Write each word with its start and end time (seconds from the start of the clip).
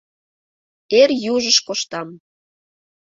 Эр 0.99 1.09
южыш 1.33 1.57
коштам— 1.67 2.09